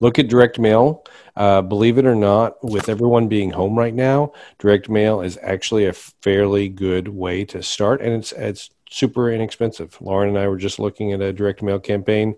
Look 0.00 0.18
at 0.18 0.28
direct 0.28 0.58
mail. 0.58 1.04
Uh, 1.34 1.62
believe 1.62 1.98
it 1.98 2.06
or 2.06 2.14
not, 2.14 2.62
with 2.62 2.88
everyone 2.88 3.28
being 3.28 3.50
home 3.50 3.78
right 3.78 3.94
now, 3.94 4.32
direct 4.58 4.88
mail 4.88 5.20
is 5.20 5.38
actually 5.42 5.86
a 5.86 5.92
fairly 5.92 6.68
good 6.68 7.08
way 7.08 7.44
to 7.46 7.62
start, 7.62 8.00
and 8.00 8.12
it's 8.12 8.32
it's 8.32 8.70
super 8.96 9.30
inexpensive. 9.30 9.96
Lauren 10.00 10.30
and 10.30 10.38
I 10.38 10.48
were 10.48 10.56
just 10.56 10.78
looking 10.78 11.12
at 11.12 11.20
a 11.20 11.32
direct 11.32 11.62
mail 11.62 11.78
campaign. 11.78 12.34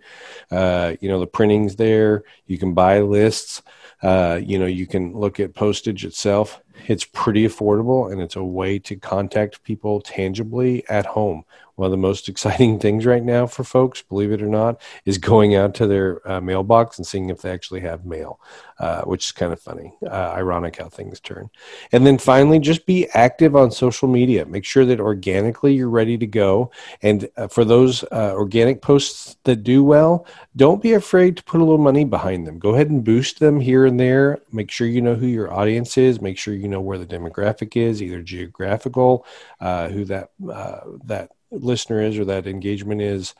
Uh, 0.50 0.94
you 1.00 1.08
know, 1.08 1.20
the 1.20 1.26
printing's 1.26 1.76
there. 1.76 2.24
You 2.46 2.58
can 2.58 2.74
buy 2.74 3.00
lists. 3.00 3.62
Uh, 4.02 4.40
you 4.42 4.58
know, 4.58 4.66
you 4.66 4.86
can 4.86 5.12
look 5.12 5.40
at 5.40 5.54
postage 5.54 6.04
itself. 6.04 6.60
It's 6.86 7.04
pretty 7.04 7.46
affordable, 7.46 8.12
and 8.12 8.20
it's 8.20 8.36
a 8.36 8.44
way 8.44 8.78
to 8.80 8.96
contact 8.96 9.62
people 9.64 10.00
tangibly 10.00 10.88
at 10.88 11.06
home 11.06 11.44
one 11.78 11.86
of 11.86 11.92
the 11.92 11.96
most 11.96 12.28
exciting 12.28 12.78
things 12.80 13.06
right 13.06 13.22
now 13.22 13.46
for 13.46 13.62
folks, 13.62 14.02
believe 14.02 14.32
it 14.32 14.42
or 14.42 14.48
not, 14.48 14.80
is 15.04 15.16
going 15.16 15.54
out 15.54 15.74
to 15.74 15.86
their 15.86 16.28
uh, 16.28 16.40
mailbox 16.40 16.98
and 16.98 17.06
seeing 17.06 17.30
if 17.30 17.40
they 17.40 17.50
actually 17.50 17.80
have 17.80 18.04
mail, 18.04 18.40
uh, 18.80 19.02
which 19.02 19.26
is 19.26 19.32
kind 19.32 19.52
of 19.52 19.60
funny. 19.60 19.94
Uh, 20.04 20.32
ironic 20.34 20.76
how 20.76 20.88
things 20.88 21.20
turn. 21.20 21.48
And 21.92 22.04
then 22.04 22.18
finally, 22.18 22.58
just 22.58 22.84
be 22.84 23.06
active 23.14 23.54
on 23.54 23.70
social 23.70 24.08
media. 24.08 24.44
Make 24.44 24.64
sure 24.64 24.84
that 24.86 24.98
organically 24.98 25.74
you're 25.74 25.88
ready 25.88 26.18
to 26.18 26.26
go. 26.26 26.72
And 27.02 27.28
uh, 27.36 27.46
for 27.46 27.64
those 27.64 28.02
uh, 28.04 28.32
organic 28.34 28.82
posts 28.82 29.36
that 29.44 29.62
do 29.62 29.84
well, 29.84 30.26
don't 30.56 30.82
be 30.82 30.94
afraid 30.94 31.36
to 31.36 31.44
put 31.44 31.60
a 31.60 31.64
little 31.64 31.78
money 31.78 32.04
behind 32.04 32.44
them. 32.44 32.58
Go 32.58 32.74
ahead 32.74 32.90
and 32.90 33.04
boost 33.04 33.38
them 33.38 33.60
here 33.60 33.86
and 33.86 34.00
there. 34.00 34.40
Make 34.50 34.72
sure 34.72 34.88
you 34.88 35.00
know 35.00 35.14
who 35.14 35.26
your 35.26 35.52
audience 35.52 35.96
is. 35.96 36.20
Make 36.20 36.38
sure 36.38 36.54
you 36.54 36.66
know 36.66 36.80
where 36.80 36.98
the 36.98 37.06
demographic 37.06 37.76
is, 37.76 38.02
either 38.02 38.20
geographical, 38.20 39.24
uh, 39.60 39.88
who 39.88 40.04
that 40.06 40.30
that 40.40 41.30
listener 41.50 42.02
is 42.02 42.18
or 42.18 42.24
that 42.26 42.46
engagement 42.46 43.00
is 43.00 43.34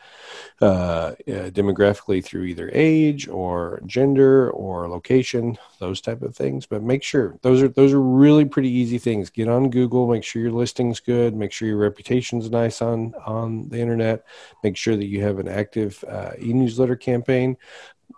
uh, 0.61 0.65
uh, 0.65 1.15
demographically 1.51 2.25
through 2.25 2.45
either 2.45 2.71
age 2.73 3.29
or 3.29 3.81
gender 3.87 4.51
or 4.51 4.89
location 4.89 5.59
those 5.79 6.01
type 6.01 6.23
of 6.23 6.35
things. 6.35 6.67
But 6.67 6.83
make 6.83 7.03
sure 7.03 7.39
those 7.43 7.63
are 7.63 7.69
those 7.69 7.93
are 7.93 8.01
really 8.01 8.45
pretty 8.45 8.71
easy 8.71 8.99
things. 8.99 9.31
Get 9.31 9.49
on 9.49 9.71
google 9.71 10.09
make 10.09 10.25
sure 10.25 10.43
your 10.43 10.53
listing's 10.53 11.01
good 11.01 11.35
make 11.35 11.53
sure 11.53 11.69
your 11.69 11.79
reputation's 11.79 12.51
nice 12.51 12.81
on 12.81 13.15
on 13.27 13.69
the 13.69 13.79
internet 13.79 14.25
make 14.65 14.77
sure 14.77 14.97
that 14.97 15.07
you 15.07 15.23
have 15.23 15.39
an 15.39 15.49
active 15.49 16.03
uh, 16.09 16.33
e-newsletter 16.41 16.97
campaign 16.97 17.57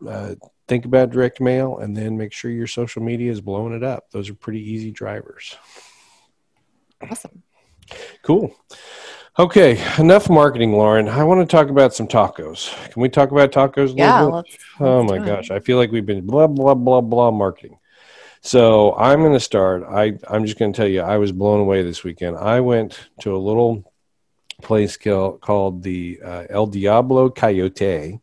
uh, 0.06 0.34
think 0.68 0.84
about 0.84 1.10
direct 1.10 1.40
mail 1.40 1.78
and 1.78 1.96
then 1.96 2.16
make 2.16 2.32
sure 2.32 2.50
your 2.50 2.66
social 2.66 3.02
media 3.02 3.30
is 3.30 3.40
blowing 3.40 3.74
it 3.74 3.82
up. 3.82 4.10
Those 4.12 4.30
are 4.30 4.34
pretty 4.34 4.62
easy 4.62 4.92
drivers. 4.92 5.56
Awesome. 7.02 7.42
Cool 8.22 8.54
Okay, 9.38 9.80
enough 9.98 10.28
marketing, 10.28 10.72
Lauren. 10.72 11.08
I 11.08 11.22
want 11.22 11.40
to 11.40 11.46
talk 11.46 11.68
about 11.68 11.94
some 11.94 12.08
tacos. 12.08 12.74
Can 12.90 13.00
we 13.00 13.08
talk 13.08 13.30
about 13.30 13.52
tacos? 13.52 13.96
yeah. 13.96 14.22
Let's, 14.22 14.50
let's 14.50 14.64
oh 14.80 15.04
my 15.04 15.18
gosh, 15.18 15.52
I 15.52 15.60
feel 15.60 15.76
like 15.76 15.92
we've 15.92 16.04
been 16.04 16.26
blah 16.26 16.48
blah 16.48 16.74
blah 16.74 17.00
blah 17.00 17.30
marketing. 17.30 17.78
So 18.40 18.94
I'm 18.96 19.20
going 19.20 19.32
to 19.32 19.40
start. 19.40 19.84
I 19.88 20.18
I'm 20.28 20.44
just 20.44 20.58
going 20.58 20.72
to 20.72 20.76
tell 20.76 20.88
you, 20.88 21.02
I 21.02 21.18
was 21.18 21.30
blown 21.30 21.60
away 21.60 21.82
this 21.82 22.02
weekend. 22.02 22.38
I 22.38 22.60
went 22.60 23.08
to 23.20 23.36
a 23.36 23.38
little 23.38 23.84
place 24.62 24.96
called 24.96 25.84
the 25.84 26.20
uh, 26.24 26.44
El 26.50 26.66
Diablo 26.66 27.30
Coyote. 27.30 28.20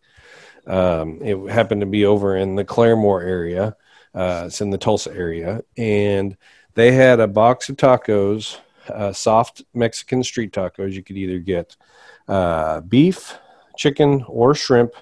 Um, 0.68 1.22
it 1.22 1.38
happened 1.50 1.82
to 1.82 1.88
be 1.88 2.06
over 2.06 2.36
in 2.36 2.56
the 2.56 2.66
Claremore 2.66 3.24
area. 3.24 3.78
Uh, 4.14 4.44
it's 4.48 4.60
in 4.60 4.72
the 4.72 4.78
Tulsa 4.78 5.16
area, 5.16 5.64
and 5.78 6.36
they 6.74 6.92
had 6.92 7.22
a 7.22 7.28
box 7.28 7.70
of 7.70 7.78
tacos 7.78 8.58
uh, 8.90 9.14
soft 9.14 9.64
Mexican 9.74 10.24
street 10.24 10.52
tacos. 10.52 10.94
You 10.94 11.04
could 11.04 11.18
either 11.18 11.40
get 11.40 11.76
uh, 12.28 12.82
beef, 12.82 13.38
chicken, 13.76 14.24
or 14.28 14.56
shrimp. 14.56 14.94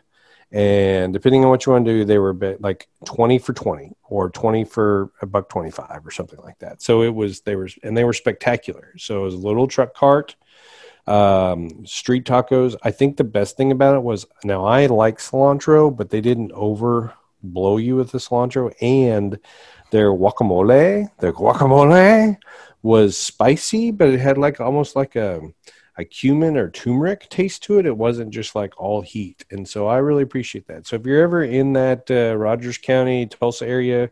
And 0.51 1.11
depending 1.11 1.43
on 1.43 1.49
what 1.49 1.65
you 1.65 1.73
want 1.73 1.85
to 1.85 1.91
do, 1.91 2.05
they 2.05 2.19
were 2.19 2.33
like 2.59 2.87
20 3.05 3.39
for 3.39 3.53
20 3.53 3.93
or 4.03 4.29
20 4.29 4.63
for 4.63 5.11
a 5.21 5.25
buck 5.25 5.49
25 5.49 6.05
or 6.05 6.11
something 6.11 6.39
like 6.43 6.59
that. 6.59 6.81
So 6.81 7.01
it 7.01 7.13
was, 7.13 7.41
they 7.41 7.55
were, 7.55 7.67
and 7.83 7.97
they 7.97 8.03
were 8.03 8.13
spectacular. 8.13 8.93
So 8.97 9.21
it 9.21 9.25
was 9.25 9.33
a 9.33 9.39
little 9.39 9.67
truck 9.67 9.93
cart, 9.95 10.35
um, 11.07 11.85
street 11.85 12.25
tacos. 12.25 12.75
I 12.83 12.91
think 12.91 13.17
the 13.17 13.23
best 13.23 13.57
thing 13.57 13.71
about 13.71 13.95
it 13.95 14.03
was 14.03 14.25
now 14.43 14.65
I 14.65 14.85
like 14.85 15.17
cilantro, 15.17 15.95
but 15.95 16.09
they 16.09 16.21
didn't 16.21 16.51
over 16.53 17.13
blow 17.53 17.77
you 17.77 17.95
with 17.95 18.11
the 18.11 18.17
cilantro 18.17 18.73
and 18.81 19.39
their 19.91 20.11
guacamole, 20.11 21.09
their 21.19 21.33
guacamole 21.33 22.37
was 22.81 23.17
spicy, 23.17 23.91
but 23.91 24.09
it 24.09 24.19
had 24.19 24.37
like 24.37 24.59
almost 24.59 24.95
like 24.95 25.15
a 25.15 25.41
a 25.97 26.03
cumin 26.03 26.57
or 26.57 26.69
turmeric 26.69 27.29
taste 27.29 27.63
to 27.63 27.79
it. 27.79 27.85
It 27.85 27.97
wasn't 27.97 28.31
just 28.31 28.53
like 28.53 28.73
all 28.77 29.01
heat, 29.01 29.45
and 29.51 29.67
so 29.67 29.87
I 29.87 29.97
really 29.97 30.23
appreciate 30.23 30.67
that. 30.67 30.85
So 30.87 30.97
if 30.97 31.05
you're 31.05 31.23
ever 31.23 31.43
in 31.43 31.73
that 31.73 32.11
uh, 32.11 32.35
Rogers 32.35 32.77
County, 32.77 33.25
Tulsa 33.25 33.65
area, 33.65 34.09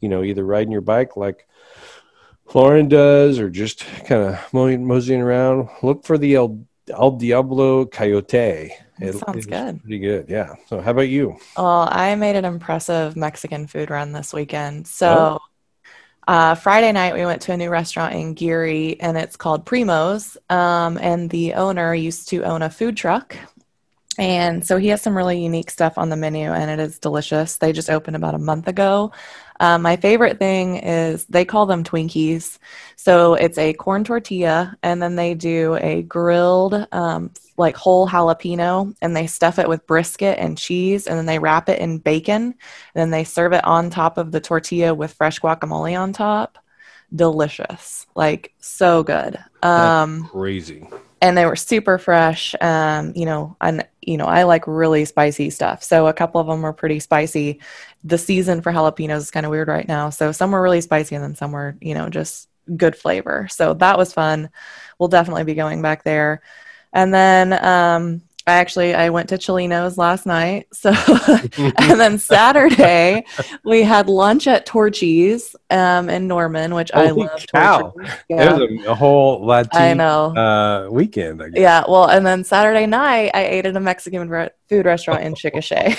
you 0.00 0.08
know, 0.08 0.22
either 0.22 0.44
riding 0.44 0.70
your 0.70 0.80
bike 0.80 1.16
like 1.16 1.48
Lauren 2.52 2.88
does, 2.88 3.38
or 3.38 3.50
just 3.50 3.84
kind 4.04 4.22
of 4.22 4.52
moseying 4.52 5.22
around, 5.22 5.68
look 5.82 6.04
for 6.04 6.18
the 6.18 6.36
El, 6.36 6.64
El 6.88 7.12
Diablo 7.12 7.86
Coyote. 7.86 8.76
It, 9.00 9.14
sounds 9.14 9.46
good. 9.46 9.80
Pretty 9.82 9.98
good, 9.98 10.26
yeah. 10.28 10.54
So, 10.68 10.80
how 10.80 10.92
about 10.92 11.08
you? 11.08 11.36
Well, 11.56 11.88
I 11.90 12.14
made 12.14 12.36
an 12.36 12.44
impressive 12.44 13.16
Mexican 13.16 13.66
food 13.66 13.90
run 13.90 14.12
this 14.12 14.32
weekend. 14.32 14.86
So, 14.86 15.40
oh. 15.40 15.48
Uh, 16.26 16.54
Friday 16.54 16.90
night, 16.90 17.14
we 17.14 17.26
went 17.26 17.42
to 17.42 17.52
a 17.52 17.56
new 17.56 17.68
restaurant 17.68 18.14
in 18.14 18.32
Geary, 18.32 18.98
and 19.00 19.16
it's 19.18 19.36
called 19.36 19.66
Primo's. 19.66 20.38
Um, 20.48 20.96
and 20.98 21.28
the 21.28 21.54
owner 21.54 21.94
used 21.94 22.28
to 22.30 22.44
own 22.44 22.62
a 22.62 22.70
food 22.70 22.96
truck, 22.96 23.36
and 24.16 24.64
so 24.64 24.76
he 24.78 24.88
has 24.88 25.02
some 25.02 25.16
really 25.16 25.42
unique 25.42 25.70
stuff 25.70 25.98
on 25.98 26.08
the 26.08 26.16
menu, 26.16 26.50
and 26.50 26.70
it 26.70 26.82
is 26.82 26.98
delicious. 26.98 27.56
They 27.56 27.72
just 27.72 27.90
opened 27.90 28.16
about 28.16 28.34
a 28.34 28.38
month 28.38 28.68
ago. 28.68 29.12
Um, 29.60 29.82
my 29.82 29.96
favorite 29.96 30.38
thing 30.38 30.76
is 30.76 31.24
they 31.26 31.44
call 31.44 31.66
them 31.66 31.84
Twinkies. 31.84 32.58
So 32.96 33.34
it's 33.34 33.58
a 33.58 33.72
corn 33.74 34.04
tortilla, 34.04 34.76
and 34.82 35.00
then 35.00 35.16
they 35.16 35.34
do 35.34 35.76
a 35.76 36.02
grilled, 36.02 36.86
um, 36.92 37.30
like 37.56 37.76
whole 37.76 38.08
jalapeno, 38.08 38.94
and 39.00 39.16
they 39.16 39.26
stuff 39.26 39.58
it 39.58 39.68
with 39.68 39.86
brisket 39.86 40.38
and 40.38 40.58
cheese, 40.58 41.06
and 41.06 41.16
then 41.16 41.26
they 41.26 41.38
wrap 41.38 41.68
it 41.68 41.78
in 41.78 41.98
bacon, 41.98 42.42
and 42.42 42.54
then 42.94 43.10
they 43.10 43.24
serve 43.24 43.52
it 43.52 43.64
on 43.64 43.90
top 43.90 44.18
of 44.18 44.32
the 44.32 44.40
tortilla 44.40 44.94
with 44.94 45.12
fresh 45.14 45.40
guacamole 45.40 45.98
on 45.98 46.12
top. 46.12 46.58
Delicious, 47.14 48.06
like 48.16 48.52
so 48.58 49.04
good. 49.04 49.38
Um, 49.62 50.24
crazy 50.24 50.88
and 51.24 51.38
they 51.38 51.46
were 51.46 51.56
super 51.56 51.96
fresh. 51.96 52.54
Um, 52.60 53.14
you 53.16 53.24
know, 53.24 53.56
and 53.58 53.86
you 54.02 54.18
know, 54.18 54.26
I 54.26 54.42
like 54.42 54.66
really 54.66 55.06
spicy 55.06 55.48
stuff. 55.48 55.82
So 55.82 56.06
a 56.06 56.12
couple 56.12 56.38
of 56.38 56.46
them 56.46 56.60
were 56.60 56.74
pretty 56.74 57.00
spicy. 57.00 57.60
The 58.04 58.18
season 58.18 58.60
for 58.60 58.72
jalapenos 58.72 59.16
is 59.16 59.30
kind 59.30 59.46
of 59.46 59.50
weird 59.50 59.68
right 59.68 59.88
now. 59.88 60.10
So 60.10 60.30
some 60.32 60.50
were 60.52 60.62
really 60.62 60.80
spicy 60.80 61.14
and 61.14 61.24
then 61.24 61.34
some 61.34 61.52
were, 61.52 61.76
you 61.80 61.94
know, 61.94 62.08
just 62.08 62.48
good 62.76 62.96
flavor. 62.96 63.48
So 63.50 63.74
that 63.74 63.98
was 63.98 64.12
fun. 64.12 64.50
We'll 64.98 65.08
definitely 65.08 65.44
be 65.44 65.54
going 65.54 65.82
back 65.82 66.04
there. 66.04 66.42
And 66.92 67.12
then 67.12 67.52
um, 67.52 68.22
I 68.46 68.54
actually 68.54 68.94
I 68.94 69.08
went 69.08 69.30
to 69.30 69.38
Chilino's 69.38 69.96
last 69.96 70.26
night. 70.26 70.68
So 70.74 70.92
and 71.56 71.98
then 71.98 72.18
Saturday 72.34 73.24
we 73.64 73.82
had 73.82 74.08
lunch 74.08 74.46
at 74.46 74.66
Torchy's 74.66 75.56
um, 75.70 76.10
in 76.10 76.28
Norman, 76.28 76.74
which 76.74 76.90
Holy 76.92 77.08
I 77.08 77.10
love. 77.10 77.46
Cow. 77.52 77.94
Yeah. 78.28 78.56
It 78.56 78.70
was 78.70 78.86
a, 78.86 78.94
whole 78.94 79.44
Latin 79.46 79.70
I 79.80 79.94
know. 79.94 80.36
Uh, 80.36 80.88
weekend. 80.90 81.42
I 81.42 81.48
yeah, 81.54 81.84
well, 81.88 82.06
and 82.10 82.26
then 82.26 82.44
Saturday 82.44 82.84
night 82.86 83.30
I 83.32 83.46
ate 83.46 83.64
at 83.64 83.76
a 83.76 83.80
Mexican 83.80 84.28
re- 84.28 84.50
food 84.68 84.84
restaurant 84.84 85.22
in 85.22 85.34
Chickasha. 85.34 85.96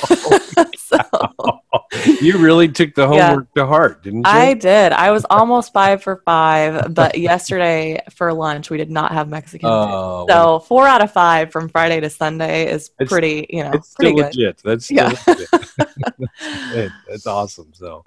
so 0.78 1.55
you 2.22 2.38
really 2.38 2.68
took 2.68 2.96
the 2.96 3.08
homework 3.08 3.48
yeah, 3.56 3.64
to 3.64 3.68
heart, 3.68 4.04
didn't 4.04 4.20
you? 4.20 4.24
I 4.26 4.54
did. 4.54 4.92
I 4.92 5.12
was 5.12 5.26
almost 5.30 5.74
five 5.74 6.04
for 6.04 6.18
five, 6.26 6.94
but 6.94 7.18
yesterday 7.18 8.02
for 8.12 8.34
lunch 8.34 8.70
we 8.70 8.78
did 8.78 8.92
not 8.92 9.12
have 9.12 9.30
Mexican 9.30 9.70
oh, 9.70 10.22
food. 10.22 10.32
So 10.34 10.60
four 10.60 10.88
out 10.88 11.04
of 11.04 11.12
five 11.12 11.52
from 11.52 11.70
Friday 11.70 12.00
to 12.00 12.10
Sunday 12.10 12.72
is 12.72 12.90
pretty, 13.08 13.48
you 13.50 13.64
know, 13.64 13.72
it's 13.74 13.94
pretty 13.94 14.12
still 14.12 14.24
good. 14.24 14.36
legit. 14.36 14.62
That's 14.64 14.92
yeah. 14.92 15.14
legit. 15.28 16.92
That's 17.08 17.28
awesome. 17.28 17.74
So 17.74 18.06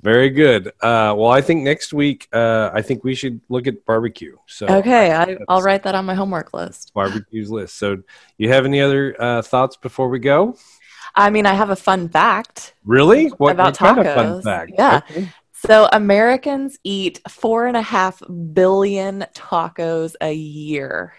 very 0.00 0.30
good. 0.30 0.68
Uh, 0.68 1.14
well, 1.16 1.30
I 1.30 1.40
think 1.40 1.62
next 1.62 1.92
week, 1.92 2.28
uh, 2.32 2.70
I 2.72 2.82
think 2.82 3.04
we 3.04 3.14
should 3.14 3.40
look 3.48 3.66
at 3.66 3.84
barbecue. 3.84 4.36
So 4.46 4.66
okay, 4.66 5.12
I, 5.12 5.36
will 5.48 5.62
write 5.62 5.82
that 5.84 5.94
on 5.94 6.06
my 6.06 6.14
homework 6.14 6.54
list. 6.54 6.92
Barbecues 6.94 7.50
list. 7.50 7.76
So, 7.76 8.02
you 8.36 8.48
have 8.50 8.64
any 8.64 8.80
other 8.80 9.16
uh, 9.20 9.42
thoughts 9.42 9.76
before 9.76 10.08
we 10.08 10.18
go? 10.18 10.56
I 11.18 11.30
mean, 11.30 11.46
I 11.46 11.54
have 11.54 11.70
a 11.70 11.76
fun 11.76 12.08
fact. 12.08 12.74
Really? 12.84 13.28
What 13.28 13.52
about 13.52 13.78
what 13.80 13.96
tacos? 13.96 13.96
Kind 13.96 14.06
of 14.06 14.14
fun 14.14 14.42
fact? 14.42 14.72
Yeah. 14.74 15.00
Okay. 15.10 15.28
So 15.52 15.88
Americans 15.92 16.78
eat 16.84 17.20
four 17.28 17.66
and 17.66 17.76
a 17.76 17.82
half 17.82 18.22
billion 18.52 19.26
tacos 19.34 20.14
a 20.20 20.32
year. 20.32 21.14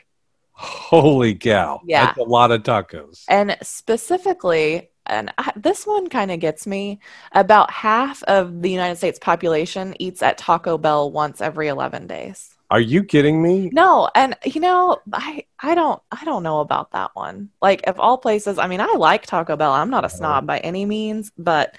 Holy 0.53 1.35
cow! 1.35 1.81
Yeah, 1.85 2.07
that's 2.07 2.17
a 2.17 2.23
lot 2.23 2.51
of 2.51 2.63
tacos. 2.63 3.23
And 3.29 3.57
specifically, 3.61 4.89
and 5.05 5.33
I, 5.37 5.51
this 5.55 5.85
one 5.85 6.07
kind 6.07 6.31
of 6.31 6.39
gets 6.39 6.65
me. 6.65 6.99
About 7.33 7.71
half 7.71 8.23
of 8.23 8.61
the 8.61 8.69
United 8.69 8.97
States 8.97 9.19
population 9.19 9.95
eats 9.99 10.21
at 10.21 10.37
Taco 10.37 10.77
Bell 10.77 11.11
once 11.11 11.41
every 11.41 11.67
11 11.67 12.07
days. 12.07 12.55
Are 12.71 12.79
you 12.79 13.03
kidding 13.03 13.41
me? 13.41 13.69
No, 13.73 14.09
and 14.13 14.37
you 14.45 14.61
know, 14.61 14.99
I 15.11 15.45
I 15.59 15.73
don't 15.73 16.01
I 16.11 16.23
don't 16.23 16.43
know 16.43 16.59
about 16.59 16.91
that 16.91 17.11
one. 17.15 17.49
Like 17.61 17.87
of 17.87 17.99
all 17.99 18.17
places, 18.17 18.59
I 18.59 18.67
mean, 18.67 18.79
I 18.79 18.93
like 18.93 19.25
Taco 19.25 19.55
Bell. 19.55 19.71
I'm 19.71 19.89
not 19.89 20.05
a 20.05 20.09
snob 20.09 20.45
by 20.45 20.59
any 20.59 20.85
means, 20.85 21.31
but 21.37 21.75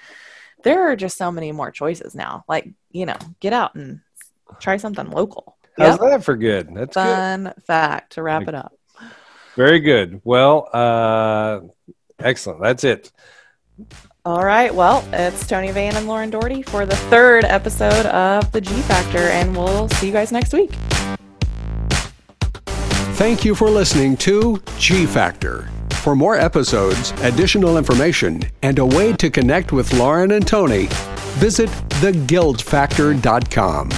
there 0.63 0.91
are 0.91 0.95
just 0.97 1.17
so 1.17 1.31
many 1.31 1.53
more 1.53 1.71
choices 1.71 2.13
now. 2.13 2.43
Like, 2.47 2.69
you 2.91 3.05
know, 3.05 3.17
get 3.39 3.53
out 3.53 3.75
and 3.75 4.01
try 4.59 4.77
something 4.77 5.09
local. 5.09 5.57
How's 5.77 5.99
yep. 5.99 6.11
that 6.11 6.23
for 6.25 6.35
good? 6.35 6.75
That's 6.75 6.93
fun 6.93 7.45
good. 7.45 7.63
fact 7.63 8.13
to 8.13 8.23
wrap 8.23 8.47
it 8.49 8.55
up. 8.55 8.73
Very 9.55 9.79
good. 9.79 10.21
Well, 10.25 10.67
uh 10.73 11.61
excellent. 12.19 12.61
That's 12.61 12.83
it. 12.83 13.11
All 14.23 14.45
right. 14.45 14.73
Well, 14.73 15.03
it's 15.11 15.47
Tony 15.47 15.71
Van 15.71 15.95
and 15.95 16.07
Lauren 16.07 16.29
Doherty 16.29 16.61
for 16.61 16.85
the 16.85 16.95
third 16.95 17.43
episode 17.43 18.05
of 18.05 18.51
The 18.51 18.61
G 18.61 18.71
Factor, 18.81 19.17
and 19.17 19.57
we'll 19.57 19.89
see 19.89 20.05
you 20.07 20.13
guys 20.13 20.31
next 20.31 20.53
week. 20.53 20.71
Thank 23.15 23.43
you 23.43 23.55
for 23.55 23.67
listening 23.67 24.15
to 24.17 24.61
G 24.77 25.07
Factor. 25.07 25.69
For 26.01 26.15
more 26.15 26.35
episodes, 26.35 27.13
additional 27.21 27.79
information, 27.79 28.43
and 28.61 28.77
a 28.77 28.85
way 28.85 29.13
to 29.13 29.31
connect 29.31 29.71
with 29.71 29.91
Lauren 29.93 30.31
and 30.31 30.45
Tony, 30.47 30.87
visit 31.37 31.69
theguildfactor.com. 32.01 33.89